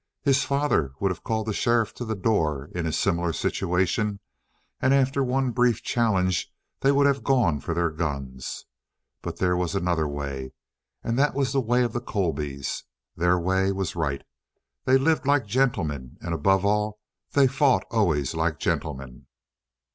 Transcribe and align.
His 0.23 0.43
father 0.43 0.93
would 0.99 1.11
have 1.11 1.23
called 1.23 1.45
the 1.45 1.53
sheriff 1.53 1.93
to 1.93 2.05
the 2.05 2.15
door, 2.15 2.71
in 2.73 2.87
a 2.87 2.91
similar 2.91 3.31
situation, 3.31 4.19
and 4.81 4.95
after 4.95 5.23
one 5.23 5.51
brief 5.51 5.83
challenge 5.83 6.51
they 6.79 6.91
would 6.91 7.05
have 7.05 7.23
gone 7.23 7.59
for 7.59 7.75
their 7.75 7.91
guns. 7.91 8.65
But 9.21 9.37
there 9.37 9.55
was 9.55 9.75
another 9.75 10.07
way, 10.07 10.53
and 11.03 11.19
that 11.19 11.35
was 11.35 11.53
the 11.53 11.61
way 11.61 11.83
of 11.83 11.93
the 11.93 12.01
Colbys. 12.01 12.83
Their 13.15 13.37
way 13.37 13.71
was 13.71 13.95
right. 13.95 14.23
They 14.85 14.97
lived 14.97 15.27
like 15.27 15.45
gentlemen, 15.45 16.17
and, 16.19 16.33
above 16.33 16.65
all, 16.65 16.99
they 17.33 17.45
fought 17.45 17.85
always 17.91 18.33
like 18.33 18.57
gentlemen. 18.57 19.27